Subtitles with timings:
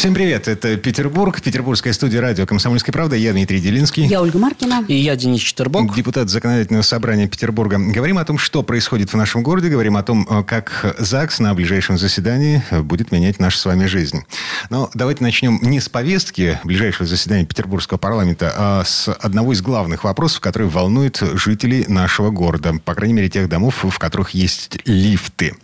[0.00, 3.16] Всем привет, это Петербург, петербургская студия радио «Комсомольская правда».
[3.16, 4.06] Я Дмитрий Делинский.
[4.06, 4.82] Я Ольга Маркина.
[4.88, 5.94] И я Денис Четербок.
[5.94, 7.76] Депутат Законодательного собрания Петербурга.
[7.78, 11.98] Говорим о том, что происходит в нашем городе, говорим о том, как ЗАГС на ближайшем
[11.98, 14.22] заседании будет менять нашу с вами жизнь.
[14.70, 20.04] Но давайте начнем не с повестки ближайшего заседания Петербургского парламента, а с одного из главных
[20.04, 22.72] вопросов, который волнует жителей нашего города.
[22.86, 25.56] По крайней мере, тех домов, в которых есть лифты.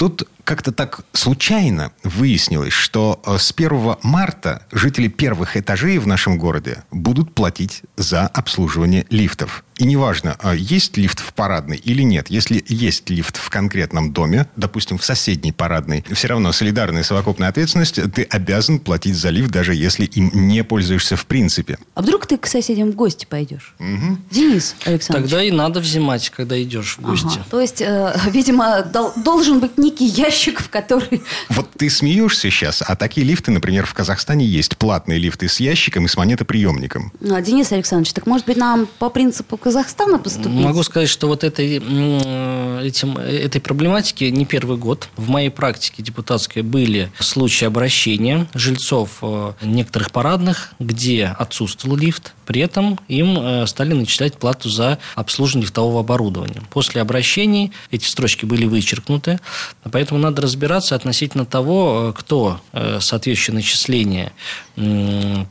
[0.00, 6.38] Тут как-то так случайно выяснилось, что э, с 1 марта жители первых этажей в нашем
[6.38, 9.62] городе будут платить за обслуживание лифтов.
[9.76, 12.28] И неважно, а есть лифт в парадной или нет.
[12.28, 17.98] Если есть лифт в конкретном доме, допустим, в соседней парадной, все равно солидарная совокупная ответственность,
[18.12, 21.78] ты обязан платить за лифт, даже если им не пользуешься в принципе.
[21.94, 23.74] А вдруг ты к соседям в гости пойдешь?
[23.78, 25.30] Денис Александрович.
[25.30, 27.26] Тогда и надо взимать, когда идешь в гости.
[27.26, 27.46] Ага.
[27.50, 31.22] То есть, э, видимо, дол- должен быть некий ящик, в который...
[31.50, 36.06] Вот ты смеешься сейчас, а такие лифты, например, в Казахстане есть платные лифты с ящиком
[36.06, 37.12] и с монетоприемником.
[37.28, 40.50] А, Денис Александрович, так может быть нам по принципу Казахстана поступить?
[40.50, 45.08] Могу сказать, что вот этой, м, этим, этой проблематики не первый год.
[45.16, 52.32] В моей практике депутатской были случаи обращения жильцов э, некоторых парадных, где отсутствовал лифт.
[52.50, 56.60] При этом им э, стали начислять плату за обслуживание лифтового оборудования.
[56.70, 59.38] После обращений эти строчки были вычеркнуты.
[59.92, 64.32] Поэтому надо разбираться относительно того, э, кто э, соответствующее начисление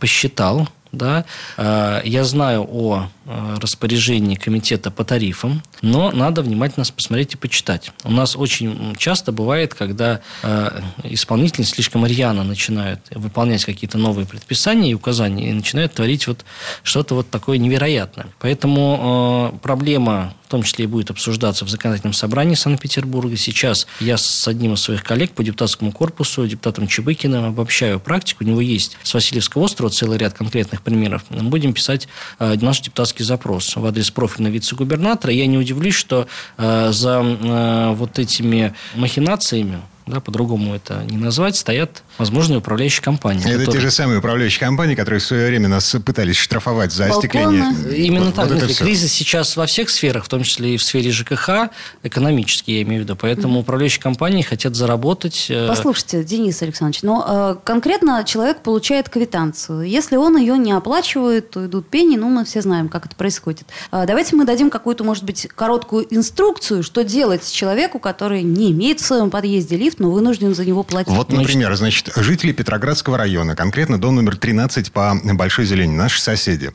[0.02, 1.24] посчитал, да,
[1.58, 7.92] я знаю о распоряжении комитета по тарифам, но надо внимательно посмотреть и почитать.
[8.04, 14.92] У нас очень часто бывает, когда э, исполнители слишком рьяно начинают выполнять какие-то новые предписания
[14.92, 16.44] и указания и начинают творить вот
[16.84, 18.28] что-то вот такое невероятное.
[18.40, 23.38] Поэтому э, проблема в том числе и будет обсуждаться в законодательном собрании Санкт-Петербурга.
[23.38, 28.44] Сейчас я с одним из своих коллег по депутатскому корпусу, депутатом Чебыкиным, обобщаю практику.
[28.44, 31.22] У него есть с Васильевского острова целый ряд конкретных примеров.
[31.30, 32.08] Мы будем писать
[32.40, 35.34] э, наш депутатский запрос в адрес профильного вице-губернатора.
[35.34, 41.56] Я не удивлюсь, что э, за э, вот этими махинациями да, по-другому это не назвать,
[41.56, 43.42] стоят возможные управляющие компании.
[43.42, 47.06] Это которые- те же самые управляющие компании, которые в свое время нас пытались штрафовать за
[47.08, 47.64] остекление.
[47.64, 47.96] Балконы.
[47.96, 48.50] Именно Вот- так.
[48.50, 51.70] вот это кризис сейчас во всех сферах, в том числе и в сфере ЖКХ,
[52.04, 53.16] экономический, я имею в виду.
[53.16, 55.48] Поэтому управляющие компании хотят заработать.
[55.50, 59.84] э, Послушайте, Денис Александрович, но э, конкретно человек получает квитанцию.
[59.84, 63.68] Если он ее не оплачивает, то идут пени, ну, мы все знаем, как это происходит.
[63.92, 69.00] Э, давайте мы дадим какую-то, может быть, короткую инструкцию, что делать человеку, который не имеет
[69.00, 71.14] в своем подъезде лифт, но вынужден за него платить.
[71.14, 76.72] Вот, например, значит, жители Петроградского района, конкретно дом номер 13 по Большой Зелени, наши соседи.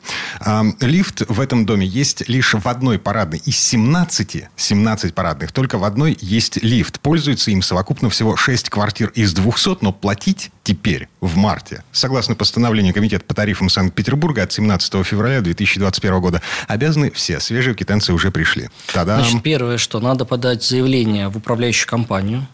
[0.81, 3.41] Лифт в этом доме есть лишь в одной парадной.
[3.45, 6.99] Из 17, 17 парадных, только в одной есть лифт.
[6.99, 12.93] Пользуются им совокупно всего 6 квартир из 200, но платить теперь, в марте, согласно постановлению
[12.93, 17.39] Комитета по тарифам Санкт-Петербурга от 17 февраля 2021 года, обязаны все.
[17.39, 18.69] Свежие квитанции уже пришли.
[18.93, 19.19] Тогда...
[19.19, 22.47] Значит, первое, что надо подать заявление в управляющую компанию,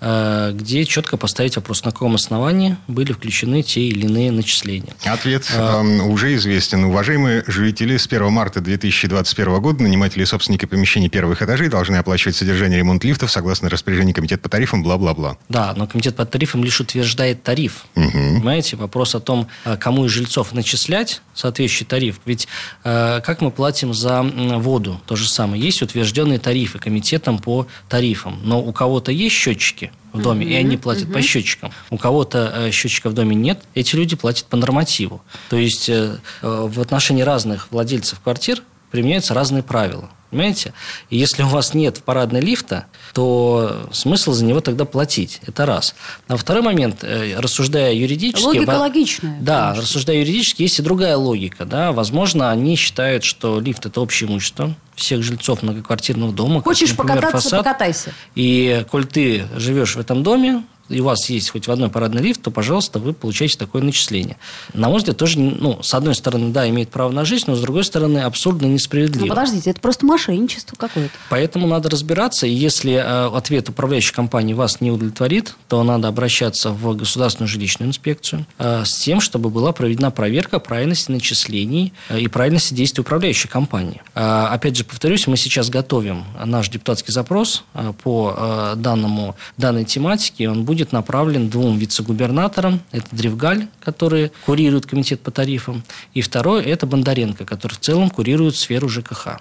[0.00, 4.92] э, где четко поставить вопрос, на каком основании были включены те или иные начисления.
[5.04, 6.84] Ответ эм, уже известен.
[6.84, 12.36] Уважаемые жители, с 1 марта 2021 года наниматели и собственники помещений первых этажей должны оплачивать
[12.36, 15.38] содержание ремонт лифтов согласно распоряжению Комитета по тарифам, бла-бла-бла.
[15.48, 17.86] Да, но комитет по тарифам лишь утверждает тариф.
[17.94, 22.20] Понимаете, вопрос о том, э, кому из жильцов начислять соответствующий тариф.
[22.26, 22.46] Ведь
[22.84, 25.00] э, как мы платим за воду?
[25.06, 25.62] То же самое.
[25.62, 28.38] Есть утвержденные тарифы комитетом по тарифам.
[28.42, 31.72] Но у кого-то есть счетчики в доме, и они платят по счетчикам.
[31.90, 35.22] У кого-то э, счетчика в доме нет, эти люди платят по нормативу.
[35.48, 40.10] То есть э, э, в отношении разных владельцев квартир применяются разные правила.
[40.30, 40.72] Понимаете?
[41.08, 45.40] И если у вас нет в парадной лифта, то смысл за него тогда платить.
[45.46, 45.94] Это раз.
[46.28, 48.44] А второй момент, э, рассуждая юридически...
[48.44, 49.82] Логика во- логичная, Да, конечно.
[49.82, 51.64] рассуждая юридически, есть и другая логика.
[51.64, 51.92] Да?
[51.92, 56.56] Возможно, они считают, что лифт– это общее имущество всех жильцов многоквартирного дома.
[56.56, 57.58] как, Хочешь например, покататься, фасад.
[57.64, 58.12] покатайся.
[58.34, 62.22] И коль ты живешь в этом доме, и у вас есть хоть в одной парадный
[62.22, 64.36] лифт, то, пожалуйста, вы получаете такое начисление.
[64.72, 67.60] На мой взгляд, тоже, ну, с одной стороны, да, имеет право на жизнь, но с
[67.60, 69.24] другой стороны, абсурдно несправедливо.
[69.24, 71.12] Ну, подождите, это просто мошенничество какое-то.
[71.30, 76.70] Поэтому надо разбираться, и если э, ответ управляющей компании вас не удовлетворит, то надо обращаться
[76.70, 82.28] в государственную жилищную инспекцию э, с тем, чтобы была проведена проверка правильности начислений э, и
[82.28, 84.02] правильности действий управляющей компании.
[84.14, 87.64] Опять же, повторюсь, мы сейчас готовим наш депутатский запрос
[88.02, 95.30] по данному, данной тематике, он будет направлен двум вице-губернаторам, это Древгаль, который курирует комитет по
[95.30, 95.84] тарифам,
[96.14, 99.40] и второй– это Бондаренко, который в целом курирует сферу ЖКХ.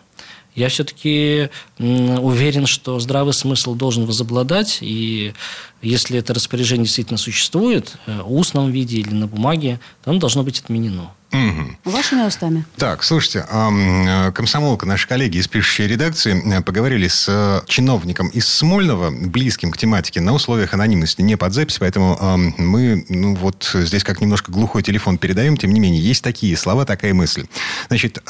[0.55, 5.33] Я все-таки уверен, что здравый смысл должен возобладать, и
[5.81, 10.43] если это распоряжение действительно существует, э, в устном виде или на бумаге, то оно должно
[10.43, 11.11] быть отменено.
[11.35, 11.91] Угу.
[11.91, 12.65] Вашими устами.
[12.77, 18.47] Так, слушайте, э, комсомолка, наши коллеги из пишущей редакции, э, поговорили с э, чиновником из
[18.47, 22.17] Смольного, близким к тематике, на условиях анонимности, не под запись, поэтому
[22.57, 26.85] мы, ну вот здесь как немножко глухой телефон передаем, тем не менее, есть такие слова,
[26.85, 27.45] такая мысль.
[27.87, 28.23] Значит,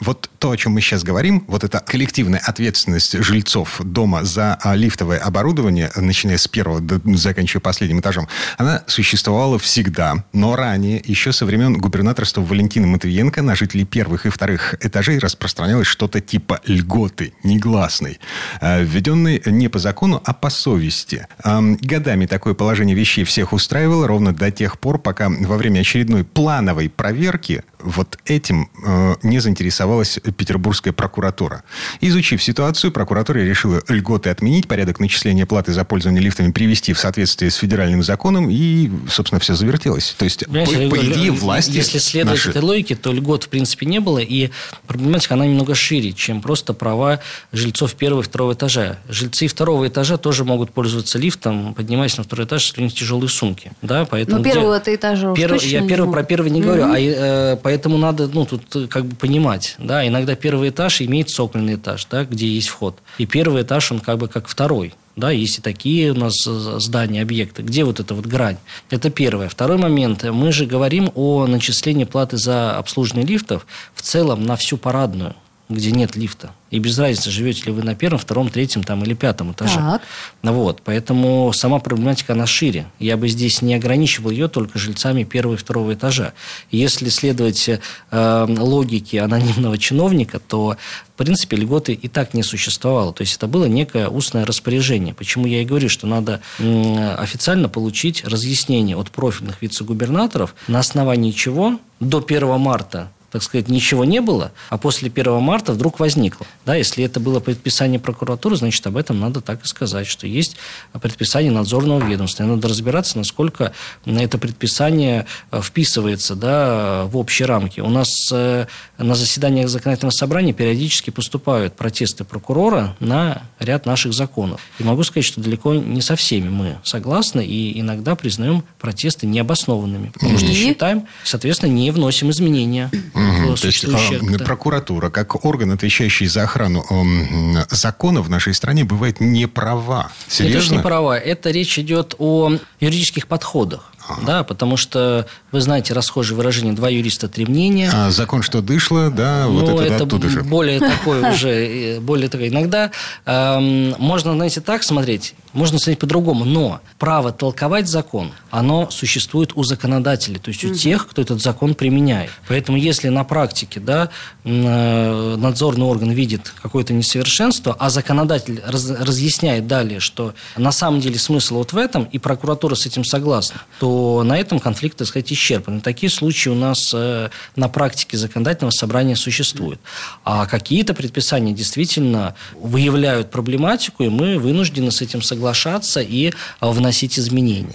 [0.00, 5.18] вот то, о чем мы сейчас говорим, вот эта коллективная ответственность жильцов дома за лифтовое
[5.18, 6.82] оборудование, начиная с первого,
[7.16, 13.42] заканчивая последним этажом, она существовала всегда, но ранее, еще со времен губернаторства что Валентина Матвиенко
[13.42, 18.18] на жителей первых и вторых этажей распространялось что-то типа льготы негласной,
[18.60, 21.26] э, введенной не по закону, а по совести.
[21.44, 26.88] Годами такое положение вещей всех устраивало ровно до тех пор, пока во время очередной плановой
[26.88, 31.62] проверки вот этим э, не заинтересовалась Петербургская прокуратура.
[32.00, 37.50] Изучив ситуацию, прокуратура решила льготы отменить, порядок начисления платы за пользование лифтами привести в соответствие
[37.50, 40.14] с федеральным законом, и, собственно, все завертелось.
[40.18, 41.70] То есть, по, по идее, власти...
[41.72, 42.50] Если следовать наши...
[42.50, 44.50] этой логике, то льгот, в принципе, не было, и
[44.86, 47.20] проблематика, она немного шире, чем просто права
[47.52, 48.98] жильцов первого и второго этажа.
[49.08, 53.28] Жильцы второго этажа тоже могут пользоваться лифтом, поднимаясь на второй этаж, если у них тяжелые
[53.28, 53.72] сумки.
[53.82, 54.94] Да, поэтому Но первого где...
[54.94, 55.62] этажа Перв...
[55.62, 56.64] Я первый, про первый не mm-hmm.
[56.64, 61.02] говорю, а э, Поэтому надо, ну, тут э, как бы понимать, да, иногда первый этаж
[61.02, 62.98] имеет цокольный этаж, да, где есть вход.
[63.18, 64.92] И первый этаж, он как бы как второй.
[65.14, 67.62] Да, есть и такие у нас э, здания, объекты.
[67.62, 68.56] Где вот эта вот грань?
[68.90, 69.48] Это первое.
[69.48, 70.24] Второй момент.
[70.24, 73.64] Мы же говорим о начислении платы за обслуживание лифтов
[73.94, 75.36] в целом на всю парадную,
[75.74, 76.50] где нет лифта.
[76.70, 79.76] И без разницы, живете ли вы на первом, втором, третьем там, или пятом этаже.
[79.76, 80.02] Так.
[80.42, 80.82] Вот.
[80.84, 82.86] Поэтому сама проблематика, она шире.
[82.98, 86.32] Я бы здесь не ограничивал ее только жильцами первого и второго этажа.
[86.70, 90.76] Если следовать э, логике анонимного чиновника, то,
[91.14, 93.12] в принципе, льготы и так не существовало.
[93.12, 95.12] То есть, это было некое устное распоряжение.
[95.12, 101.32] Почему я и говорю, что надо э, официально получить разъяснение от профильных вице-губернаторов, на основании
[101.32, 106.46] чего до 1 марта так сказать, ничего не было, а после 1 марта вдруг возникло.
[106.66, 110.56] Да, если это было предписание прокуратуры, значит, об этом надо так и сказать, что есть
[111.00, 112.42] предписание надзорного ведомства.
[112.42, 113.72] И надо разбираться, насколько
[114.04, 117.80] это предписание э, вписывается да, в общие рамки.
[117.80, 118.66] У нас э,
[118.98, 124.60] на заседаниях законодательного собрания периодически поступают протесты прокурора на ряд наших законов.
[124.78, 130.10] И могу сказать, что далеко не со всеми мы согласны и иногда признаем протесты необоснованными,
[130.10, 132.90] потому что считаем, соответственно, не вносим изменения
[133.20, 133.56] угу.
[133.56, 139.20] То есть, а, прокуратура, как орган, отвечающий за охрану э, закона в нашей стране, бывает
[139.20, 140.10] не права.
[140.28, 140.58] Серьезно?
[140.58, 141.18] Это же не права.
[141.18, 143.92] Это речь идет о юридических подходах.
[144.08, 144.22] Ага.
[144.26, 147.90] Да, потому что, вы знаете, расхожее выражение «два юриста, три мнения».
[147.92, 150.42] А закон, что дышло, да, вот ну, это, это оттуда же.
[150.42, 151.48] более такое уже,
[151.96, 152.48] э, более такое.
[152.48, 152.90] Иногда
[153.26, 159.64] эм, можно, знаете, так смотреть, можно смотреть по-другому, но право толковать закон, оно существует у
[159.64, 162.30] законодателей, то есть у тех, кто этот закон применяет.
[162.48, 164.10] Поэтому если на практике да,
[164.44, 171.18] э, надзорный орган видит какое-то несовершенство, а законодатель раз, разъясняет далее, что на самом деле
[171.18, 175.32] смысл вот в этом, и прокуратура с этим согласна, то на этом конфликт, так сказать,
[175.32, 175.80] исчерпан.
[175.80, 179.80] такие случаи у нас э, на практике законодательного собрания существуют.
[180.24, 187.18] А какие-то предписания действительно выявляют проблематику, и мы вынуждены с этим соглашаться и э, вносить
[187.18, 187.74] изменения.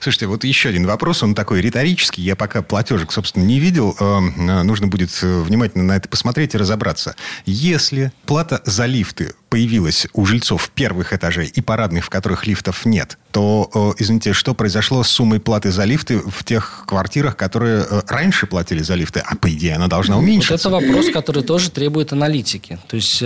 [0.00, 2.22] Слушайте, вот еще один вопрос, он такой риторический.
[2.22, 3.96] Я пока платежек, собственно, не видел.
[3.98, 4.20] Э,
[4.62, 7.16] нужно будет внимательно на это посмотреть и разобраться.
[7.46, 13.18] Если плата за лифты появилась у жильцов первых этажей и парадных, в которых лифтов нет,
[13.32, 18.46] то, извините, что произошло с суммой платы за лифты в тех квартирах, которые э, раньше
[18.46, 20.70] платили за лифты, а по идее она должна уменьшиться?
[20.70, 22.78] Вот это вопрос, который тоже требует аналитики.
[22.88, 23.22] То есть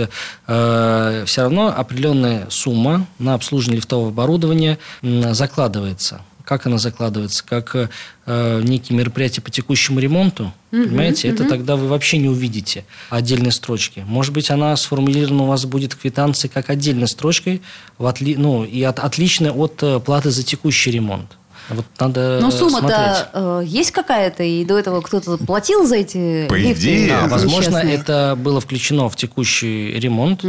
[0.47, 8.61] э, все равно определенная сумма на обслуживание лифтового оборудования закладывается как она закладывается, как э,
[8.63, 11.33] некие мероприятия по текущему ремонту, mm-hmm, понимаете, mm-hmm.
[11.33, 14.03] это тогда вы вообще не увидите отдельной строчки.
[14.07, 17.61] Может быть, она сформулирована у вас будет квитанции как отдельной строчкой,
[17.97, 21.35] в отли, ну, и от, отличная от э, платы за текущий ремонт.
[21.69, 26.53] Вот надо Но сумма-то э, есть какая-то, и до этого кто-то платил за эти По
[26.53, 26.83] лифты?
[26.83, 27.95] идее, Да, возможно, несчастные?
[27.95, 30.43] это было включено в текущий ремонт.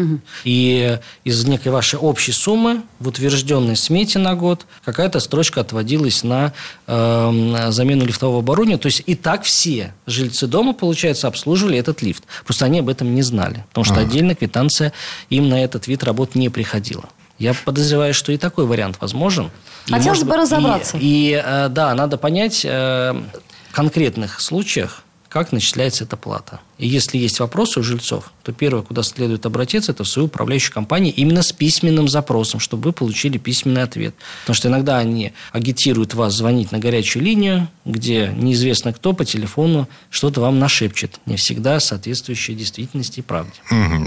[0.44, 6.52] И из некой вашей общей суммы в утвержденной смете на год какая-то строчка отводилась на
[6.87, 8.78] э, замену лифтового оборудования.
[8.78, 12.25] То есть и так все жильцы дома, получается, обслуживали этот лифт.
[12.44, 13.64] Просто они об этом не знали.
[13.68, 14.92] Потому что отдельно квитанция
[15.30, 17.04] им на этот вид работ не приходила.
[17.38, 19.50] Я подозреваю, что и такой вариант возможен.
[19.87, 20.99] И, Хотелось может бы быть, и- разобраться.
[21.00, 23.12] И, э, да, надо понять э,
[23.71, 25.02] в конкретных случаях,
[25.37, 26.61] как начисляется эта плата.
[26.78, 30.73] И если есть вопросы у жильцов, то первое, куда следует обратиться, это в свою управляющую
[30.73, 34.14] компанию именно с письменным запросом, чтобы вы получили письменный ответ.
[34.40, 39.90] Потому что иногда они агитируют вас звонить на горячую линию, где неизвестно кто по телефону
[40.09, 43.52] что-то вам нашепчет, не всегда соответствующее действительности и правде.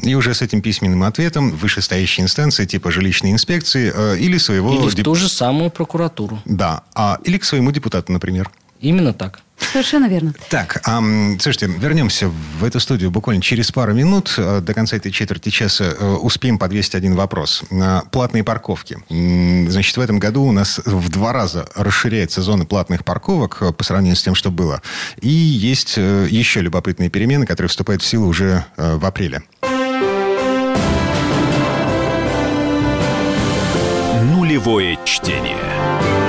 [0.01, 4.73] И уже с этим письменным ответом вышестоящие инстанции типа жилищной инспекции э, или своего...
[4.73, 6.41] Или в деп- ту же самую прокуратуру.
[6.45, 8.49] Да, а, или к своему депутату, например.
[8.81, 9.41] Именно так.
[9.71, 10.33] Совершенно верно.
[10.49, 14.33] Так, ам, слушайте, вернемся в эту студию буквально через пару минут.
[14.37, 17.63] Э, До конца этой четверти часа э, успеем подвесить один вопрос.
[17.71, 18.97] А, Платные парковки.
[19.09, 23.83] Значит, в этом году у нас в два раза расширяется зона платных парковок э, по
[23.83, 24.81] сравнению с тем, что было.
[25.21, 29.43] И есть еще любопытные перемены, которые вступают в силу уже в апреле.
[34.23, 36.28] Нулевое чтение.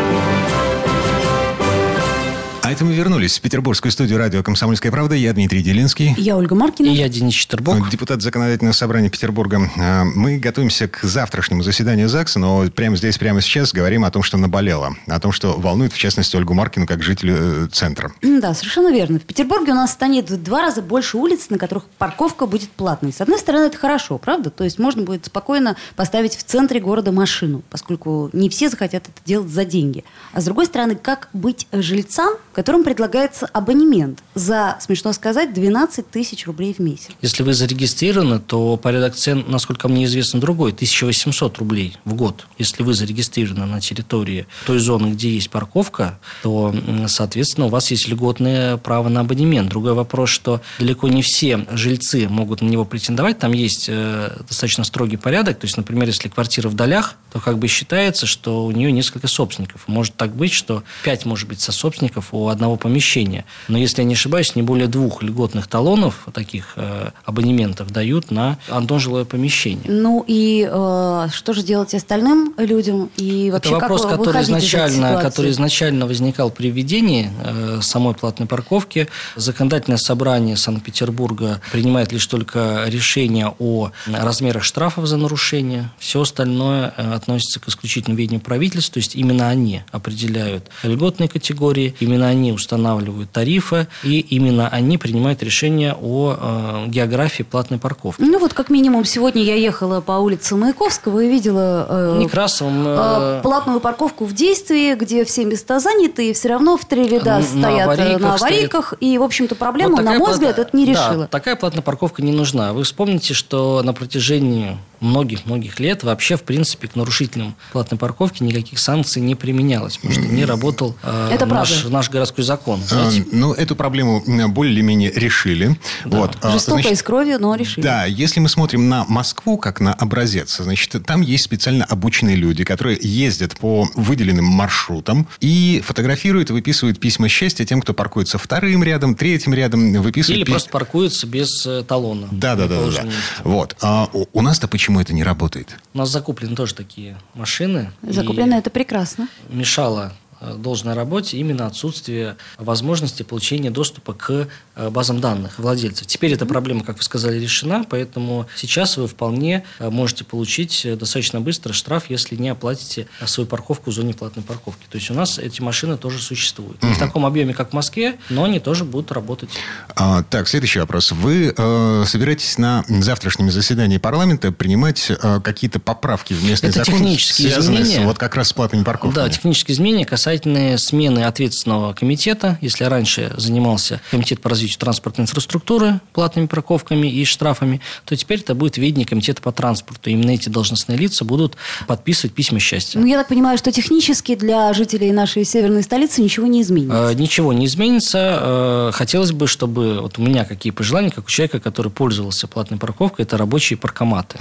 [2.71, 5.13] А это мы вернулись в петербургскую студию радио «Комсомольская правда».
[5.13, 6.15] Я Дмитрий Делинский.
[6.17, 6.87] Я Ольга Маркина.
[6.87, 7.89] И я, Денис Четербок.
[7.89, 9.69] Депутат Законодательного собрания Петербурга.
[9.77, 14.23] А, Мы готовимся к завтрашнему заседанию ЗАГСа, но прямо здесь, прямо сейчас говорим о том,
[14.23, 14.95] что наболело.
[15.07, 18.13] О том, что волнует, в частности, Ольгу Маркину как жителю э, центра.
[18.21, 19.19] Да, совершенно верно.
[19.19, 23.11] В Петербурге у нас станет в два раза больше улиц, на которых парковка будет платной.
[23.11, 24.49] С одной стороны, это хорошо, правда?
[24.49, 29.21] То есть можно будет спокойно поставить в центре города машину, поскольку не все захотят это
[29.25, 30.05] делать за деньги.
[30.31, 36.45] А с другой стороны, как быть жильцам, которым предлагается абонемент за, смешно сказать, 12 тысяч
[36.45, 37.07] рублей в месяц?
[37.19, 40.71] Если вы зарегистрированы, то порядок цен, насколько мне известно, другой.
[40.71, 42.45] 1800 рублей в год.
[42.59, 46.71] Если вы зарегистрированы на территории той зоны, где есть парковка, то,
[47.07, 49.67] соответственно, у вас есть льготное право на абонемент.
[49.67, 53.39] Другой вопрос, что далеко не все жильцы могут на него претендовать.
[53.39, 55.57] Там есть э, достаточно строгий порядок.
[55.57, 59.27] То есть, например, если квартира в долях, то как бы считается, что у нее несколько
[59.27, 59.87] собственников.
[59.87, 63.45] Может так быть, что 5 может быть сособственников у одного помещения.
[63.67, 68.57] Но если я не ошибаюсь, не более двух льготных талонов, таких э, абонементов, дают на
[68.67, 69.85] одно жилое помещение.
[69.87, 73.09] Ну и э, что же делать остальным людям?
[73.17, 78.47] И вообще, Это вопрос, как который изначально, который изначально возникал при введении э, самой платной
[78.47, 79.07] парковки.
[79.35, 85.91] Законодательное собрание Санкт-Петербурга принимает лишь только решение о размерах штрафов за нарушение.
[85.99, 88.95] Все остальное э, относится к исключительно ведению правительства.
[88.95, 95.43] То есть именно они определяют льготные категории, именно они устанавливают тарифы, и именно они принимают
[95.43, 98.21] решение о э, географии платной парковки.
[98.21, 102.95] Ну вот как минимум сегодня я ехала по улице Маяковского и видела э, Некрасовым, э,
[102.97, 107.37] э, платную парковку в действии, где все места заняты, и все равно в три ряда
[107.37, 108.93] На стоят э, аварийках на аварийках.
[108.99, 111.27] И, в общем-то, проблему, Вот на мой плата- взгляд, это не да, решило.
[111.27, 112.73] такая платная парковка не нужна.
[112.73, 118.79] Вы вспомните, что на протяжении многих-многих лет вообще, в принципе, к нарушителям платной парковки никаких
[118.79, 121.89] санкций не применялось, потому что не работал э, Это наш, правда.
[121.89, 122.79] наш городской закон.
[122.85, 123.25] А, знаете.
[123.31, 125.77] Ну, эту проблему более-менее решили.
[126.05, 126.37] Вот.
[126.41, 127.83] А, Жестоко и значит, с кровью, но решили.
[127.83, 132.63] Да, если мы смотрим на Москву как на образец, значит, там есть специально обученные люди,
[132.63, 138.83] которые ездят по выделенным маршрутам и фотографируют и выписывают письма счастья тем, кто паркуется вторым
[138.83, 142.27] рядом, третьим рядом, выписывают Или пи- просто паркуются без э, талона.
[142.31, 143.01] Да, да, да, да, да.
[143.03, 143.21] месте.
[143.43, 143.75] Вот.
[143.81, 145.77] А у нас-то почему это не работает?
[145.93, 147.91] У нас закуплены тоже такие машины.
[148.07, 149.27] и Закуплено это прекрасно.
[149.49, 156.07] мешало должной работе именно отсутствие возможности получения доступа к э, базам данных владельцев.
[156.07, 161.73] Теперь эта проблема, как вы сказали, решена, поэтому сейчас вы вполне можете получить достаточно быстро
[161.73, 164.85] штраф, если не оплатите свою парковку в зоне платной парковки.
[164.89, 166.81] То есть у нас эти машины тоже существуют.
[166.83, 169.49] Не в таком объеме, как в Москве, но они тоже будут работать.
[169.95, 171.11] А, так, следующий вопрос.
[171.11, 176.99] Вы э, собираетесь на завтрашнем заседании парламента принимать э, какие-то поправки в местный Это закон,
[176.99, 178.03] технические связанные изменения.
[178.03, 179.23] с вот как раз с платными парковками?
[179.23, 182.57] Да, технические изменения касательные смены ответственного комитета.
[182.61, 188.55] Если раньше занимался комитет по развитию транспортной инфраструктуры платными парковками и штрафами, то теперь это
[188.55, 190.09] будет ведение комитета по транспорту.
[190.09, 192.97] Именно эти должностные лица будут подписывать письма счастья.
[192.97, 197.11] Ну, я так понимаю, что технически для жителей нашей северной столицы ничего не изменится.
[197.11, 198.39] Э, Ничего не изменится.
[198.41, 202.79] Э, Хотелось бы, чтобы вот у меня какие пожелания, как у человека, который пользовался платной
[202.79, 204.37] парковкой, это рабочие паркоматы.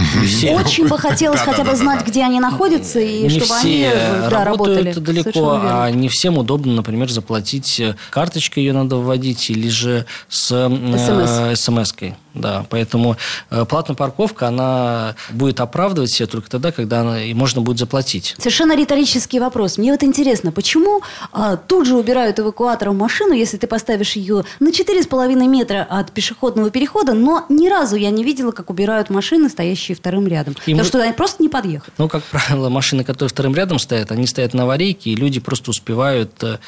[0.54, 5.22] Очень бы хотелось хотя бы знать, где они находятся, и чтобы они э, работают работали.
[5.22, 5.79] далеко, верно.
[5.84, 11.54] А не всем удобно, например, заплатить э, карточкой ее надо вводить или же с э,
[11.56, 12.14] смс-кой.
[12.34, 13.16] Да, поэтому
[13.50, 18.34] э, платная парковка, она будет оправдывать себя только тогда, когда она, и можно будет заплатить.
[18.38, 19.78] Совершенно риторический вопрос.
[19.78, 24.68] Мне вот интересно, почему а, тут же убирают эвакуатором машину, если ты поставишь ее на
[24.68, 29.96] 4,5 метра от пешеходного перехода, но ни разу я не видела, как убирают машины, стоящие
[29.96, 30.52] вторым рядом.
[30.52, 31.92] И Потому мы- что туда просто не подъехать.
[31.98, 35.70] Ну, как правило, машины, которые вторым рядом стоят, они стоят на аварийке, и люди просто
[35.70, 36.58] успевают э,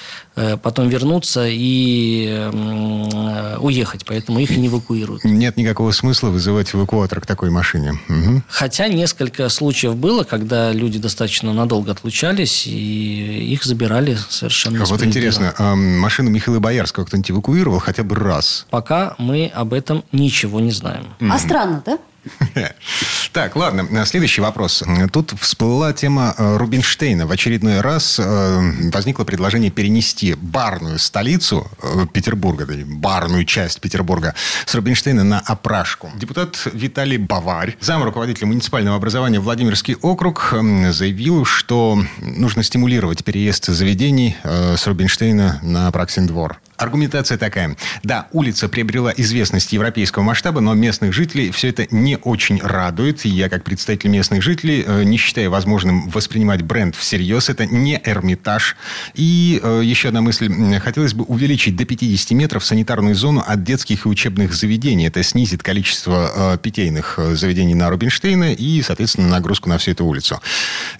[0.62, 5.24] потом вернуться и э, уехать, поэтому их и не эвакуируют.
[5.24, 7.94] Нет никакого смысла вызывать эвакуатор к такой машине.
[8.08, 8.42] Мгм.
[8.48, 15.10] Хотя несколько случаев было, когда люди достаточно надолго отлучались, и их забирали совершенно Вот справедливо.
[15.10, 18.66] интересно, а машину Михаила Боярского кто-нибудь эвакуировал хотя бы раз?
[18.70, 21.06] Пока мы об этом ничего не знаем.
[21.20, 21.98] А странно, да?
[23.32, 24.84] Так, ладно, следующий вопрос.
[25.10, 27.26] Тут всплыла тема э, Рубинштейна.
[27.26, 34.34] В очередной раз э, возникло предложение перенести барную столицу э, Петербурга, барную часть Петербурга,
[34.66, 36.10] с Рубинштейна на опрашку.
[36.16, 43.66] Депутат Виталий Баварь, зам руководителя муниципального образования Владимирский округ, м, заявил, что нужно стимулировать переезд
[43.66, 46.60] заведений э, с Рубинштейна на Апраксин двор.
[46.82, 47.76] Аргументация такая.
[48.02, 53.24] Да, улица приобрела известность европейского масштаба, но местных жителей все это не очень радует.
[53.24, 57.48] Я, как представитель местных жителей, э, не считаю возможным воспринимать бренд всерьез.
[57.48, 58.76] Это не Эрмитаж.
[59.14, 60.52] И э, еще одна мысль.
[60.80, 65.06] Хотелось бы увеличить до 50 метров санитарную зону от детских и учебных заведений.
[65.06, 70.40] Это снизит количество э, питейных заведений на Рубинштейна и, соответственно, нагрузку на всю эту улицу.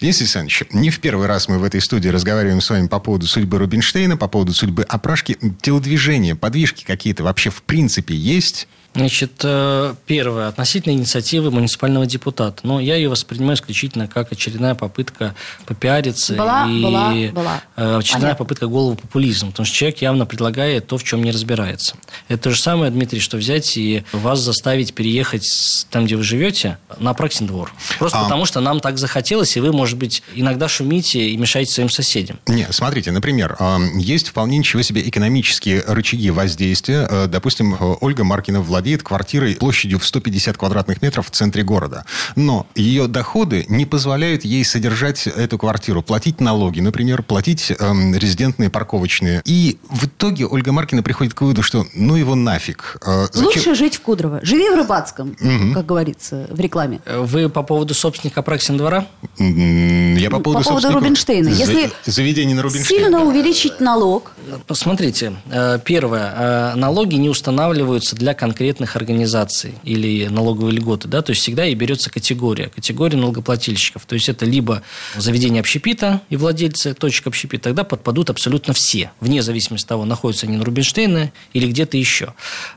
[0.00, 3.26] Денис Александрович, не в первый раз мы в этой студии разговариваем с вами по поводу
[3.26, 5.36] судьбы Рубинштейна, по поводу судьбы опрашки.
[5.72, 8.68] Телодвижения, подвижки какие-то вообще в принципе есть?
[8.94, 12.61] Значит, э, первое, относительно инициативы муниципального депутата.
[12.62, 15.34] Но я ее воспринимаю исключительно как очередная попытка
[15.66, 17.62] попиариться Была, и была, была.
[17.76, 18.44] э, очередная Понятно.
[18.44, 19.50] попытка голову популизма.
[19.50, 21.96] Потому что человек явно предлагает то, в чем не разбирается.
[22.28, 25.46] Это то же самое, Дмитрий, что взять и вас заставить переехать
[25.90, 27.72] там, где вы живете, на Апраксин двор.
[27.99, 28.25] Просто А.
[28.25, 32.38] потому, что нам так захотелось, и вы, может быть, иногда шумите и мешаете своим соседям.
[32.46, 37.07] Не, смотрите, например, э, есть вполне ничего себе экономические рычаги воздействия.
[37.11, 42.05] Э, Допустим, Ольга Маркина владеет квартирой площадью в 150 квадратных метров в центре города.
[42.35, 48.71] Но ее доходы не позволяют ей содержать эту квартиру, платить налоги, например, платить эм, резидентные
[48.71, 49.40] парковочные.
[49.45, 52.97] И в итоге Ольга Маркина приходит к выводу, что ну его нафиг.
[53.07, 54.40] Э, зачем- Лучше жить в Кудрово.
[54.42, 55.37] Живи в Рыбацком,
[55.75, 56.99] как говорится в рекламе.
[57.07, 59.07] Э, Вы по поводу собственника Апраксин двора?
[59.38, 61.55] Я по По поводу, поводу собственников Рубинштейна.
[61.55, 63.05] за- Если Заведений на Рубинштейна.
[63.05, 64.33] Сильно увеличить налог.
[64.66, 68.35] Посмотрите, э, первое, э, налоги не устанавливаются для
[68.72, 74.14] конкретных организаций или налоговые льготы, да, то есть всегда и берется категория, категория налогоплательщиков, то
[74.14, 74.82] есть это либо
[75.16, 80.46] заведение общепита и владельцы точек общепита, тогда подпадут абсолютно все, вне зависимости от того, находятся
[80.46, 82.32] они на Рубинштейна или где-то еще.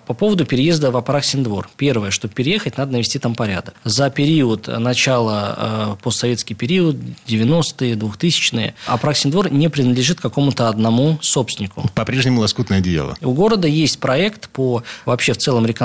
[0.06, 1.70] По поводу переезда в Апраксин двор.
[1.78, 3.76] Первое, чтобы переехать, надо навести там порядок.
[3.86, 11.90] За период начала, э, постсоветский период, 90-е, 2000-е, Апраксин двор не принадлежит какому-то одному собственнику.
[11.96, 13.16] По-прежнему лоскутное одеяло.
[13.22, 15.85] У города есть проект по вообще в целом реконструкции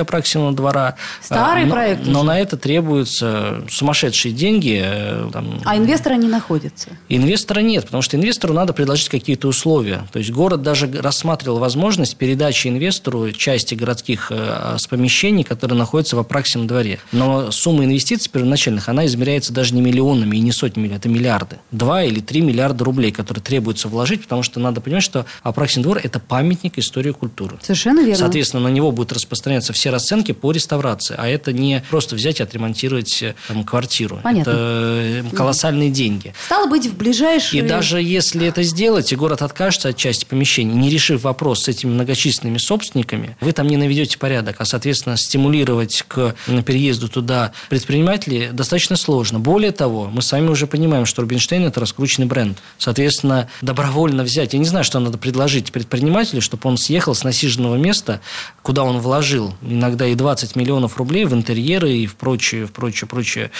[0.00, 0.96] Апраксиного двора.
[1.22, 2.26] Старый А, но, проект Но уже.
[2.28, 4.80] на это требуются сумасшедшие деньги.
[4.84, 6.90] э, там, А инвестора не находится.
[7.08, 10.06] Инвестора нет, потому что инвестору надо предложить какие-то условия.
[10.12, 16.16] То есть город даже рассматривал возможность передачи инвестору части городских э, с помещений, которые находятся
[16.16, 16.98] в Апраксином дворе.
[17.12, 21.58] Но сумма инвестиций первоначальных, она измеряется даже не миллионами и не сотнями миллионов, это миллиарды.
[21.70, 26.00] Два или три миллиарда рублей, которые требуется вложить, потому что надо понимать, что Апраксин двор–
[26.02, 27.56] это памятник истории культуры.
[27.62, 28.16] Совершенно верно.
[28.16, 31.14] Соответственно, на него будет распространяются все расценки по реставрации.
[31.16, 34.20] А это не просто взять и отремонтировать э, там, квартиру.
[34.22, 34.50] Понятно.
[34.50, 36.34] Это колоссальные деньги.
[36.46, 37.62] Стало быть, в ближайшие...
[37.62, 41.68] И даже если это сделать, и город откажется от части помещений, не решив вопрос с
[41.68, 46.34] этими многочисленными собственниками, вы там не наведете порядок, а, соответственно, стимулировать к
[46.66, 49.38] переезду туда предпринимателей достаточно сложно.
[49.38, 52.58] Более того, мы с вами уже понимаем, что Рубинштейн– это раскрученный бренд.
[52.78, 57.76] Соответственно, добровольно взять, я не знаю, что надо предложить предпринимателю, чтобы он съехал с насиженного
[57.76, 58.20] места,
[58.62, 63.08] куда он вложил иногда и 20 миллионов рублей в интерьеры и в прочее, в прочее,
[63.08, 63.50] прочее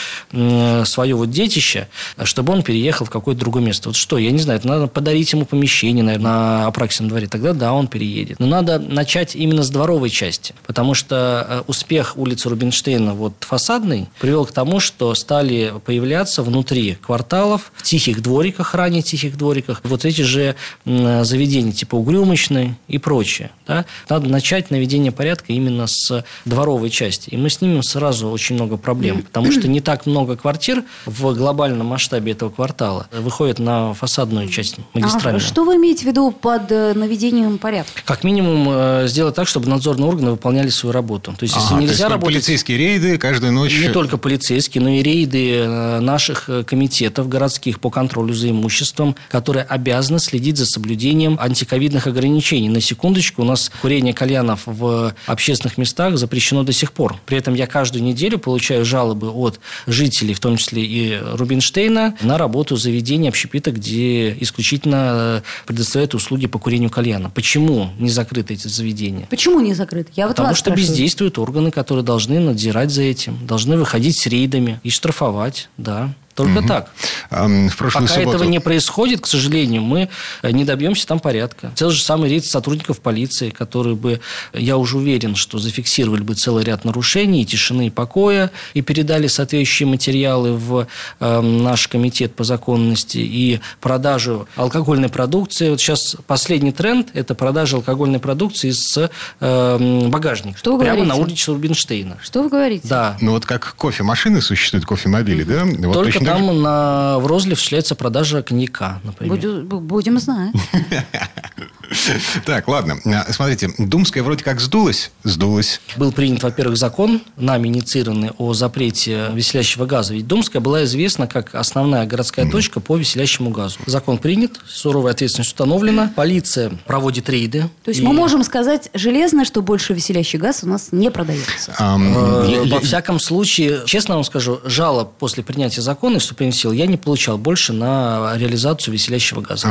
[0.84, 1.88] свое вот детище,
[2.24, 3.88] чтобы он переехал в какое-то другое место.
[3.88, 7.52] Вот что, я не знаю, это надо подарить ему помещение, наверное, на Апраксином дворе, тогда
[7.52, 8.38] да, он переедет.
[8.38, 14.08] Но надо начать именно с дворовой части, потому что э, успех улицы Рубинштейна вот фасадный
[14.20, 20.04] привел к тому, что стали появляться внутри кварталов, в тихих двориках, ранее тихих двориках, вот
[20.04, 20.54] эти же
[20.84, 23.50] заведения типа Угрюмочной и прочее.
[23.66, 23.84] Да?
[24.08, 27.30] Надо начать наведение порядка именно с дворовой части.
[27.30, 31.86] И мы снимем сразу очень много проблем, потому что не так много квартир в глобальном
[31.86, 35.36] масштабе этого квартала выходят на фасадную часть магистральную.
[35.36, 38.00] А что вы имеете в виду под э, наведением порядка?
[38.04, 41.34] Как минимум э, сделать так, чтобы надзорные органы выполняли свою работу.
[41.38, 42.34] То есть, если ага, нельзя то есть, работать...
[42.34, 43.78] полицейские рейды каждую ночь...
[43.78, 49.64] Не только полицейские, но и рейды э, наших комитетов городских по контролю за имуществом, которые
[49.64, 52.68] обязаны следить за соблюдением антиковидных ограничений.
[52.68, 55.14] На секундочку, у нас курение кальянов в
[55.48, 57.16] общественных местах запрещено до сих пор.
[57.24, 62.36] При этом я каждую неделю получаю жалобы от жителей, в том числе и Рубинштейна, на
[62.36, 67.30] работу заведения общепита, где исключительно предоставляют услуги по курению кальяна.
[67.30, 69.26] Почему не закрыты эти заведения?
[69.30, 70.10] Почему не закрыты?
[70.16, 70.88] Я вот Потому что спрашиваю.
[70.88, 76.12] бездействуют органы, которые должны надзирать за этим, должны выходить с рейдами и штрафовать, да.
[76.38, 76.90] Только так.
[77.30, 78.36] В прошлую Пока субботу...
[78.36, 80.08] этого не происходит, к сожалению, мы
[80.42, 81.72] э, не добьемся там порядка.
[81.76, 84.20] Тот же самый рейд сотрудников полиции, которые бы,
[84.54, 89.26] я уже уверен, что зафиксировали бы целый ряд нарушений, и тишины и покоя, и передали
[89.26, 90.86] соответствующие материалы в
[91.18, 95.70] э, наш комитет по законности и продажу алкогольной продукции.
[95.70, 100.58] Вот сейчас последний тренд– это продажа алкогольной продукции с э, багажника.
[100.58, 101.16] Что вы Прямо говорите?
[101.16, 102.18] на улице Рубинштейна.
[102.22, 102.86] Что вы говорите?
[102.86, 103.16] Да.
[103.20, 105.64] Ну, вот как кофемашины существуют, кофемобили, да?
[105.64, 109.36] Вот Только точно там же- на, в Розле осуществляется продажа коньяка, например.
[109.36, 110.54] Будем, бу- будем знать.
[112.44, 112.98] Так, ладно.
[113.04, 115.10] А, Смотрите, Думская вроде как сдулась.
[115.24, 115.80] Сдулась.
[115.96, 120.14] Был принят, во-первых, закон, нами инициированный о запрете веселящего газа.
[120.14, 123.78] Ведь Думская была известна как основная городская точка по веселящему газу.
[123.86, 127.68] Закон принят, суровая ответственность установлена, полиция проводит рейды.
[127.84, 131.74] То есть И, мы можем сказать железно, что больше веселящий газ у нас не продается.
[131.78, 136.72] Э, Во всяком случае, честно вам скажу, жалоб после принятия закона и вступления в силу
[136.72, 139.68] я не получал больше на реализацию веселящего газа.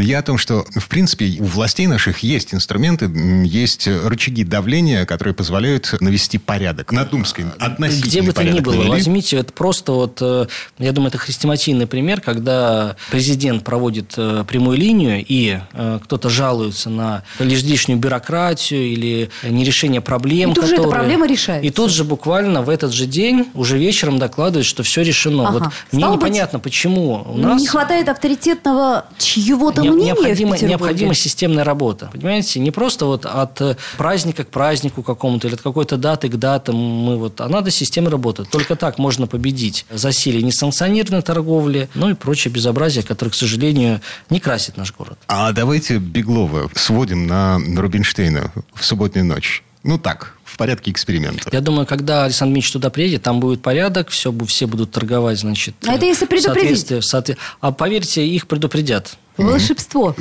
[0.00, 3.10] Я о том, что, в принципе, у властей наших есть инструменты,
[3.44, 6.92] есть рычаги давления, которые позволяют навести порядок.
[6.92, 8.90] На Думской относительно Где бы то ни было, навели.
[8.90, 10.46] возьмите, это просто вот, э,
[10.78, 16.90] я думаю, это хрестоматийный пример, когда президент проводит э, прямую линию, и э, кто-то жалуется
[16.90, 20.52] на лишнюю бюрократию или нерешение проблем.
[20.52, 21.66] И тут же эта которые- проблема решается.
[21.66, 25.48] И тут же буквально в этот же день, уже вечером докладывают, что все решено.
[25.48, 25.52] Ага.
[25.52, 27.60] Вот мне Стало быть, непонятно, почему у нас...
[27.60, 30.68] Не хватает авторитетного чьего-то Не- мнения необходима, в Петербурге?
[30.68, 32.10] необходима системная работа.
[32.12, 36.36] Понимаете, не просто вот от э, праздника к празднику какому-то или от какой-то даты к
[36.36, 38.48] датам мы вот, а надо системно работать.
[38.50, 44.40] Только так можно победить засилие несанкционированной торговли, ну и прочее безобразие, которое, к сожалению, не
[44.40, 45.18] красит наш город.
[45.28, 49.62] А давайте Беглова сводим на Рубинштейна в субботнюю ночь.
[49.88, 51.48] Ну так, в порядке эксперимента.
[51.50, 55.74] Я думаю, когда Александр Дмитриевич туда приедет, там будет порядок, все, все будут торговать, значит...
[55.86, 56.86] А это если в предупредить.
[56.86, 59.16] соответствии- в соотве- А поверьте, их предупредят.
[59.38, 60.14] Волшебство.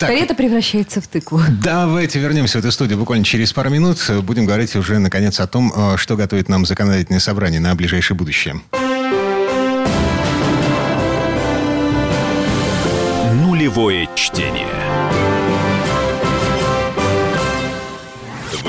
[0.00, 0.08] Так.
[0.08, 1.40] Карета превращается в тыкву.
[1.62, 3.98] Давайте вернемся в эту студию буквально через пару минут.
[4.24, 8.60] Будем говорить уже, наконец, о том, э, что готовит нам законодательное собрание на ближайшее будущее.
[13.44, 14.66] Нулевое чтение.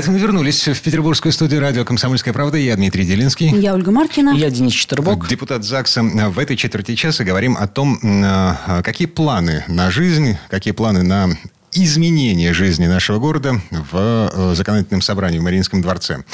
[0.00, 2.56] Это мы вернулись в петербургскую студию радио «Комсомольская правда».
[2.56, 3.50] Я Дмитрий Делинский.
[3.50, 4.30] Я Ольга Маркина.
[4.30, 5.28] Я Денис Четербок.
[5.28, 6.02] Депутат ЗАГСа.
[6.02, 11.28] В этой четверти часа говорим о том, э, какие планы на жизнь, какие планы на
[11.72, 16.24] изменения жизни нашего города в э, законодательном собрании в Мариинском дворце.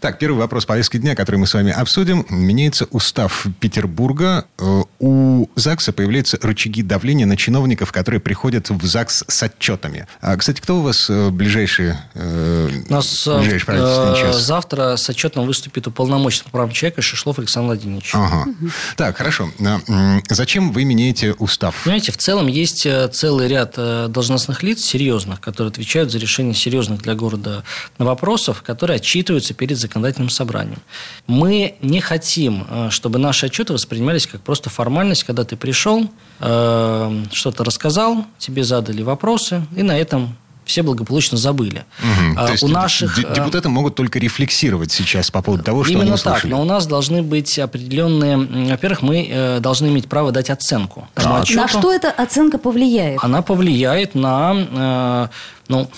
[0.00, 2.24] Так, первый вопрос повестки дня, который мы с вами обсудим.
[2.30, 4.46] Меняется устав Петербурга.
[4.58, 10.06] Э, у ЗАГСа появляются рычаги давления на чиновников, которые приходят в ЗАГС с отчетами.
[10.20, 15.86] А, кстати, кто у вас э, ближайшие, у нас ближайший правительственный Завтра с отчетом выступит
[15.86, 18.10] уполномоченный по правам человека Шишлов Александр Владимирович.
[18.14, 18.48] Ага.
[18.48, 18.70] Угу.
[18.96, 19.50] Так, хорошо.
[20.28, 21.74] Зачем вы меняете устав?
[21.84, 27.02] Понимаете, в целом есть целый ряд должностных лиц, лиц серьезных, которые отвечают за решение серьезных
[27.02, 27.64] для города
[27.98, 30.80] вопросов, которые отчитываются перед законодательным собранием.
[31.26, 36.10] Мы не хотим, э, чтобы наши отчеты воспринимались как просто формальность, когда ты пришел,
[36.40, 40.36] э, что-то рассказал, тебе задали вопросы, и на этом
[40.68, 41.84] все благополучно забыли.
[42.00, 42.36] Угу.
[42.36, 43.18] То есть у наших...
[43.18, 46.42] Э, депутаты могут только рефлексировать сейчас по поводу того, что Именно они услышали.
[46.42, 48.36] так, но у нас должны быть определенные...
[48.70, 51.08] Во-первых, мы э, должны иметь право дать оценку.
[51.16, 51.60] А, отчету.
[51.60, 53.18] На что эта оценка повлияет?
[53.24, 55.30] Она повлияет на...
[55.68, 55.90] Ну,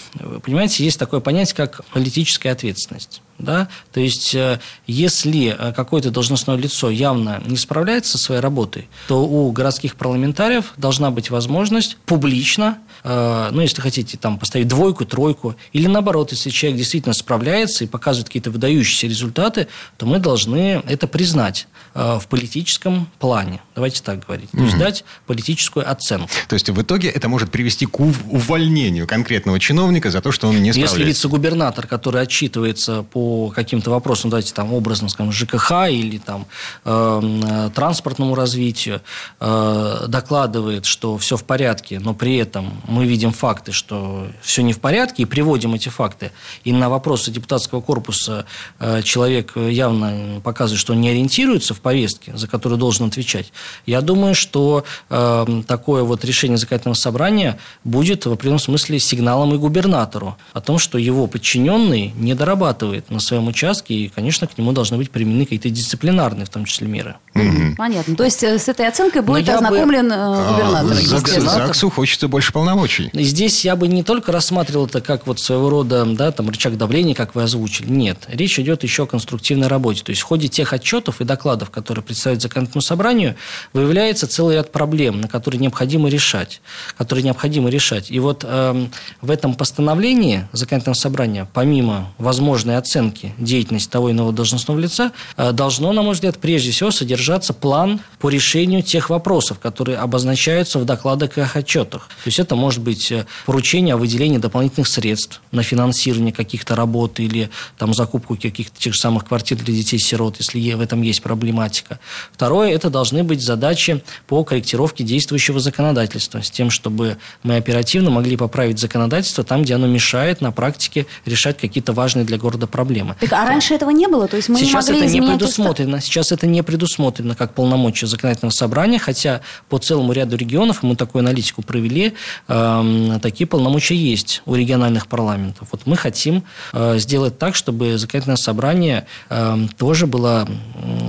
[0.43, 3.23] понимаете, есть такое понятие, как политическая ответственность.
[3.41, 3.69] Да?
[3.93, 9.25] То есть, э, если э, какое-то должностное лицо явно не справляется со своей работой, то
[9.25, 15.57] у городских парламентариев должна быть возможность публично, э, ну, если хотите, там, поставить двойку, тройку,
[15.73, 21.07] или наоборот, если человек действительно справляется и показывает какие-то выдающиеся результаты, то мы должны это
[21.07, 23.61] признать в политическом плане.
[23.75, 24.51] Давайте так говорить.
[24.53, 26.29] То есть, дать политическую оценку.
[26.49, 30.63] То есть, в итоге это может привести к увольнению конкретного чиновника за то, что он
[30.63, 30.97] не справляется.
[30.97, 36.47] Если вице-губернатор, который отчитывается по каким-то вопросам, давайте там образно скажем, ЖКХ или там
[36.85, 39.03] э, транспортному развитию,
[39.39, 44.73] э, докладывает, что все в порядке, но при этом мы видим факты, что все не
[44.73, 46.33] в порядке, и приводим эти факты,
[46.65, 48.47] и на вопросы депутатского корпуса
[48.79, 53.53] э, человек явно показывает, что он не ориентируется в повестке, за которую должен отвечать,
[53.87, 59.59] я думаю, что э, такое вот решение законодательного собрания будет в определенном смысле сигналом и
[59.59, 64.73] губернатору о том, что его подчиненный не дорабатывает на своем участке, и, конечно, к нему
[64.73, 67.17] должны быть применены какие-то дисциплинарные, в том числе, меры.
[67.35, 67.77] Угу.
[67.77, 68.17] Понятно.
[68.17, 70.15] То есть, э, с этой оценкой будет ознакомлен бы...
[70.15, 70.97] Э, губернатор.
[71.37, 73.11] А, ЗАГСу хочется больше полномочий.
[73.13, 77.15] Здесь я бы не только рассматривал это как вот своего рода да, там, рычаг давления,
[77.15, 77.91] как вы озвучили.
[77.91, 78.27] Нет.
[78.29, 80.03] Речь идет еще о конструктивной работе.
[80.03, 83.37] То есть, в ходе тех отчетов и докладов, которые представят законодательному собранию,
[83.73, 86.61] выявляется целый ряд проблем, на которые необходимо решать.
[86.99, 88.11] Которые необходимо решать.
[88.11, 88.87] И вот э,
[89.21, 95.93] в этом постановлении законодательного собрания, помимо возможной оценки деятельности того иного должностного лица, э, должно,
[95.93, 101.39] на мой взгляд, прежде всего содержаться план по решению тех вопросов, которые обозначаются в докладах
[101.39, 102.09] и отчетах.
[102.09, 107.21] То есть это может быть э, поручение о выделении дополнительных средств на финансирование каких-то работ
[107.21, 111.99] или там, закупку каких-то тех же самых квартир для детей-сирот, если в этом есть проблематика.
[112.33, 118.37] Второе, это должны быть задачи по корректировке действующего законодательства, с тем, чтобы мы оперативно могли
[118.37, 123.17] поправить законодательство там, где оно мешает на практике решать какие-то важные для города проблемы.
[123.21, 124.29] Так, а раньше этого не было?
[124.29, 125.97] То есть мы сейчас не могли это не предусмотрено.
[125.97, 126.05] Устав?
[126.05, 131.21] Сейчас это не предусмотрено как полномочия законодательного собрания, хотя по целому ряду регионов, мы такую
[131.21, 132.15] аналитику провели,
[132.49, 135.69] э, такие полномочия есть у региональных парламентов.
[135.73, 140.49] Вот мы хотим э, сделать так, чтобы законодательное собрание э, тоже было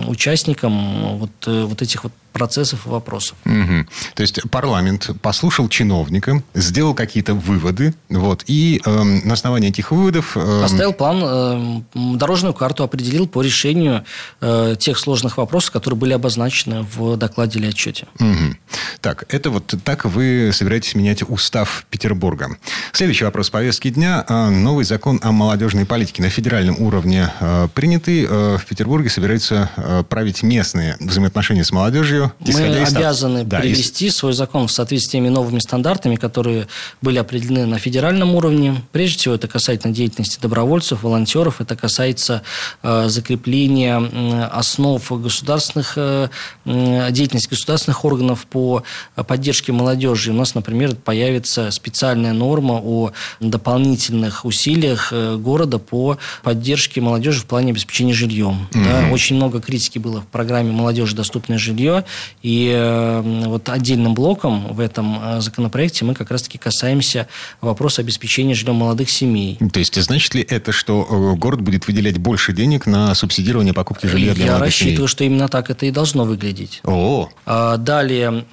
[0.07, 3.37] участником вот, э, вот этих вот процессов и вопросов.
[3.45, 3.85] Угу.
[4.15, 10.35] То есть парламент послушал чиновника, сделал какие-то выводы, вот, и э, на основании этих выводов...
[10.35, 11.81] Э, Поставил план, э,
[12.15, 14.05] дорожную карту определил по решению
[14.41, 18.07] э, тех сложных вопросов, которые были обозначены в докладе или отчете.
[18.19, 18.55] Угу.
[19.01, 22.57] Так, это вот так вы собираетесь менять устав Петербурга.
[22.93, 24.23] Следующий вопрос повестки дня.
[24.27, 28.27] А, новый закон о молодежной политике на федеральном уровне э, принятый.
[28.29, 34.15] Э, в Петербурге собираются э, править местные взаимоотношения с молодежью мы обязаны да, привести из...
[34.15, 36.67] свой закон в соответствии с теми новыми стандартами, которые
[37.01, 38.83] были определены на федеральном уровне.
[38.91, 42.43] Прежде всего, это касательно деятельности добровольцев, волонтеров, это касается
[42.83, 46.29] э, закрепления э, основ государственных, э,
[46.65, 48.83] деятельности государственных органов по
[49.15, 50.31] поддержке молодежи.
[50.31, 57.45] У нас, например, появится специальная норма о дополнительных усилиях э, города по поддержке молодежи в
[57.45, 58.67] плане обеспечения жильем.
[58.71, 59.07] Mm-hmm.
[59.07, 61.15] Да, очень много критики было в программе «Молодежи.
[61.15, 62.05] Доступное жилье».
[62.41, 67.27] И э, вот отдельным блоком в этом э, законопроекте мы как раз-таки касаемся
[67.61, 69.57] вопроса обеспечения жильем молодых семей.
[69.71, 74.07] То есть, значит ли это, что э, город будет выделять больше денег на субсидирование покупки
[74.07, 75.07] жилья для Я молодых рассчитываю, семей?
[75.07, 76.81] что именно так это и должно выглядеть.
[76.83, 77.29] О.
[77.45, 78.45] А, далее,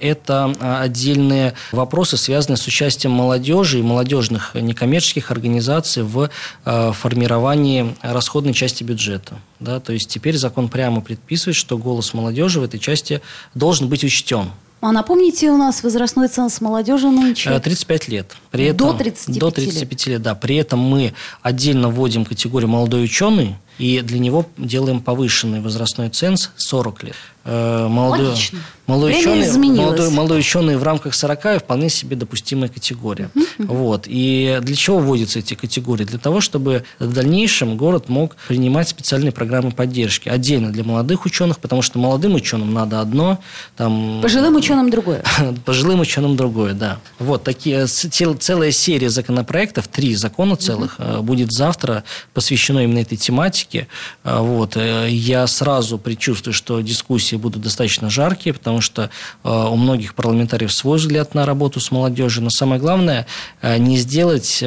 [0.00, 6.30] это отдельные вопросы, связанные с участием молодежи и молодежных некоммерческих организаций в
[6.64, 9.38] формировании расходной части бюджета.
[9.60, 13.20] Да, то есть теперь закон прямо предписывает, что голос молодежи в этой части
[13.54, 14.50] должен быть учтен.
[14.80, 17.58] А напомните, у нас возрастной ценз молодежи нынче?
[17.58, 18.36] 35 лет.
[18.50, 20.34] При этом, до 35 До 35 лет, да.
[20.34, 26.50] При этом мы отдельно вводим категорию молодой ученый, и для него делаем повышенный возрастной ценз
[26.56, 27.16] 40 лет.
[27.44, 28.58] Э, молодой, Логично.
[28.86, 33.30] Молодой ученый, молодой, молодой ученый в рамках 40 вполне себе допустимая категория.
[33.58, 34.04] Вот.
[34.06, 36.04] И для чего вводятся эти категории?
[36.04, 40.28] Для того, чтобы в дальнейшем город мог принимать специальные программы поддержки.
[40.28, 43.38] Отдельно для молодых ученых, потому что молодым ученым надо одно.
[43.76, 44.20] Там...
[44.22, 45.22] Пожилым ученым другое.
[45.64, 46.98] Пожилым ученым другое, да.
[47.18, 51.22] Вот такие, целая серия законопроектов, три закона целых, угу.
[51.22, 53.63] будет завтра посвящено именно этой тематике.
[53.72, 54.76] Э, вот.
[54.76, 59.10] Э, я сразу предчувствую, что дискуссии будут достаточно жаркие, потому что
[59.42, 62.44] э, у многих парламентариев свой взгляд на работу с молодежью.
[62.44, 63.26] Но самое главное,
[63.62, 64.62] не сделать...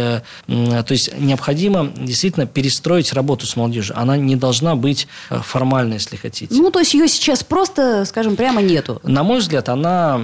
[0.47, 3.97] То есть необходимо действительно перестроить работу с молодежью.
[3.99, 6.53] Она не должна быть формальной, если хотите.
[6.53, 8.99] Ну, то есть ее сейчас просто, скажем, прямо нету.
[9.03, 10.21] На мой взгляд, она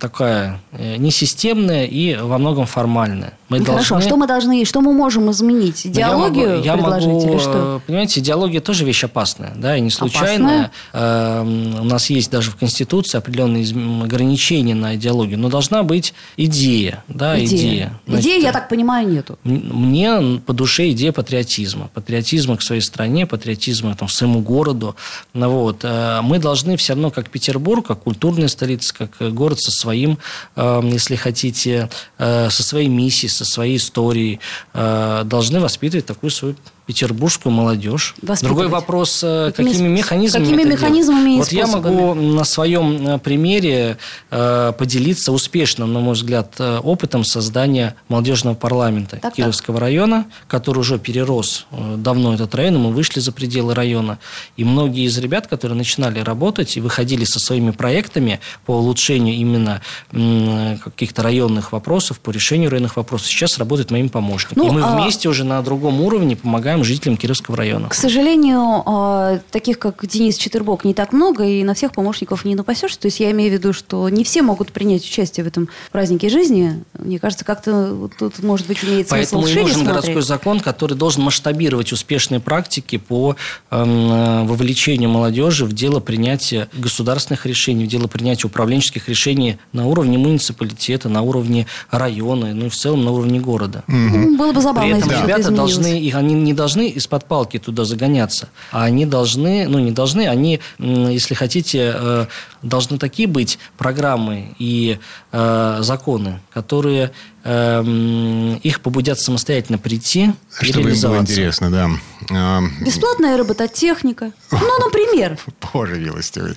[0.00, 3.37] такая несистемная и во многом формальная.
[3.48, 4.08] Мы Хорошо, должны...
[4.08, 5.86] что мы должны, что мы можем изменить?
[5.86, 7.82] Идеологию я могу, предложить я могу, или что?
[7.86, 10.70] Понимаете, идеология тоже вещь опасная, да, и не случайная.
[10.92, 11.80] Опасная?
[11.80, 13.64] у нас есть даже в Конституции определенные
[14.04, 17.04] ограничения на идеологию, но должна быть идея.
[17.08, 17.46] Да, идея.
[17.46, 18.00] идея.
[18.06, 19.38] Значит, идеи, я так понимаю, нету.
[19.44, 21.90] Мне по душе идея патриотизма.
[21.94, 24.96] Патриотизма к своей стране, патриотизма там, к своему городу.
[25.32, 25.80] Ну, вот.
[25.82, 30.18] Э, мы должны все равно, как Петербург, как культурная столица, как город со своим,
[30.56, 34.40] э, если хотите, э, со своей миссией, со своей историей,
[34.74, 36.56] должны воспитывать такую свою
[36.88, 38.14] петербургскую молодежь.
[38.40, 43.98] Другой вопрос, э, какими, механизмами какими это механизмами Вот я могу на своем э, примере
[44.30, 49.82] э, поделиться успешным, на мой взгляд, опытом создания молодежного парламента так, Кировского так.
[49.82, 51.66] района, который уже перерос
[51.98, 54.18] давно этот район, и мы вышли за пределы района.
[54.56, 59.82] И многие из ребят, которые начинали работать и выходили со своими проектами по улучшению именно
[60.10, 64.62] каких-то районных вопросов, по решению районных вопросов, сейчас работают моим помощником.
[64.62, 64.96] Ну, и мы а...
[64.96, 67.88] вместе уже на другом уровне помогаем помогаем жителям Кировского района.
[67.88, 72.54] К сожалению, а, таких, как Денис Четербок, не так много, и на всех помощников не
[72.54, 72.96] напасешь.
[72.96, 76.28] То есть я имею в виду, что не все могут принять участие в этом празднике
[76.28, 76.82] жизни.
[76.98, 79.86] Мне кажется, как-то тут, может быть, имеет смысл Поэтому и нужен смотреть.
[79.86, 83.36] городской закон, который должен масштабировать успешные практики по
[83.70, 90.18] э, вовлечению молодежи в дело принятия государственных решений, в дело принятия управленческих решений на уровне
[90.18, 93.84] муниципалитета, на уровне района, ну и в целом на уровне города.
[93.88, 94.36] Угу.
[94.36, 97.58] Было бы забавно, При этом если ребята должны, их, они не должны должны из-под палки
[97.58, 102.26] туда загоняться, а они должны, ну не должны, они, если хотите, э,
[102.62, 104.98] должны такие быть программы и
[105.32, 107.12] э, законы, которые
[107.44, 111.90] их побудят самостоятельно прийти Чтобы им было интересно, да.
[112.30, 114.32] Эм, Бесплатная робототехника.
[114.50, 115.38] Ну, например.
[115.72, 116.54] Боже милостивый.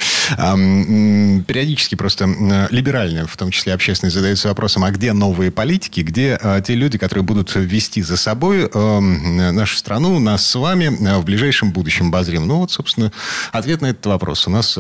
[1.44, 2.26] Периодически просто
[2.70, 6.98] либеральные, в том числе общественные, задаются вопросом, а где новые политики, где э, те люди,
[6.98, 12.08] которые будут вести за собой эм, нашу страну, нас с вами э, в ближайшем будущем
[12.08, 12.48] обозрим?
[12.48, 13.12] Ну, вот, собственно,
[13.52, 14.48] ответ на этот вопрос.
[14.48, 14.78] У нас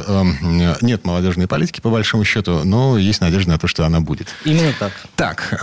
[0.82, 4.28] нет молодежной политики, по большому счету, но есть надежда на то, что она будет.
[4.46, 4.92] Именно так.
[5.16, 5.58] Так,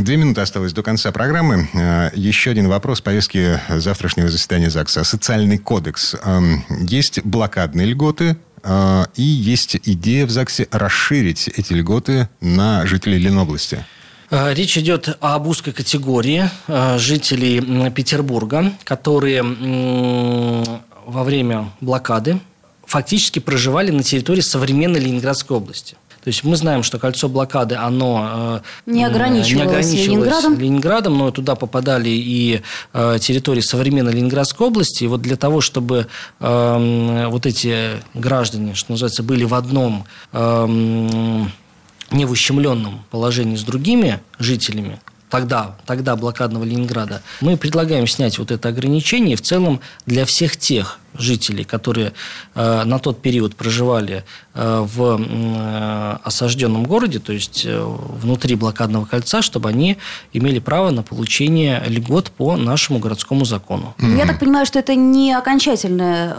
[0.00, 1.68] Две минуты осталось до конца программы.
[1.74, 5.04] Э, еще один вопрос повестки завтрашнего заседания ЗАГСа.
[5.04, 6.14] Социальный кодекс.
[6.24, 13.18] Эм, есть блокадные льготы, э, и есть идея в ЗАГСе расширить эти льготы на жителей
[13.18, 13.84] Ленобласти.
[14.30, 16.48] Э, речь идет об узкой категории
[16.98, 22.40] жителей Петербурга, которые во время блокады
[22.86, 25.96] фактически проживали на территории современной Ленинградской области.
[26.22, 30.58] То есть мы знаем, что кольцо блокады, оно э, не ограничивалось, не ограничивалось Ленинградом.
[30.58, 35.04] Ленинградом, но туда попадали и э, территории современной Ленинградской области.
[35.04, 36.08] И вот для того, чтобы
[36.40, 40.66] э, вот эти граждане, что называется, были в одном э,
[42.10, 48.50] не в ущемленном положении с другими жителями, тогда, тогда блокадного Ленинграда, мы предлагаем снять вот
[48.50, 52.12] это ограничение в целом для всех тех жителей, которые
[52.54, 59.42] э, на тот период проживали э, в э, осажденном городе, то есть внутри блокадного кольца,
[59.42, 59.96] чтобы они
[60.32, 63.94] имели право на получение льгот по нашему городскому закону.
[63.98, 64.16] Mm-hmm.
[64.18, 66.34] Я так понимаю, что это не окончательное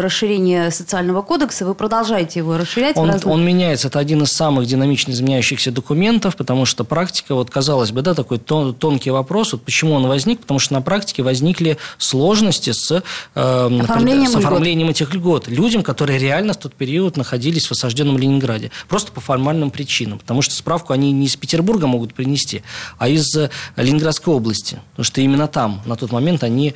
[0.00, 2.96] расширение социального кодекса, вы продолжаете его расширять?
[2.96, 3.32] Он, разных...
[3.32, 8.02] он меняется, это один из самых динамично изменяющихся документов, потому что практика, вот казалось бы,
[8.02, 12.72] да, такой тон, тонкий вопрос, вот почему он возник, потому что на практике возникли сложности
[12.72, 13.02] с
[13.34, 14.96] э, оформлением с оформлением льгот.
[14.96, 18.70] этих льгот людям, которые реально в тот период находились в осажденном Ленинграде.
[18.88, 20.18] Просто по формальным причинам.
[20.18, 22.62] Потому что справку они не из Петербурга могут принести,
[22.98, 24.80] а из э, Ленинградской области.
[24.90, 26.74] Потому что именно там на тот момент они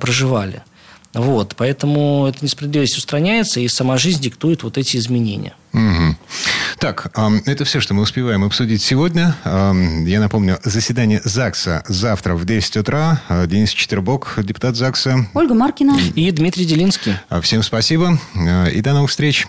[0.00, 0.62] проживали.
[1.14, 5.54] Вот, поэтому эта несправедливость устраняется, и сама жизнь диктует вот эти изменения.
[5.72, 6.16] Угу.
[6.78, 7.10] Так,
[7.46, 9.34] это все, что мы успеваем обсудить сегодня.
[9.44, 13.22] Я напомню, заседание ЗАГСа завтра в 10 утра.
[13.28, 15.28] А, Денис Четербок, депутат ЗАГСа.
[15.34, 15.98] Ольга Маркина.
[16.14, 17.14] И Дмитрий Делинский.
[17.28, 18.18] А, всем спасибо
[18.72, 19.46] и до новых встреч.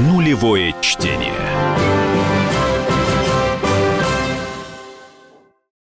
[0.00, 1.97] Нулевое чтение.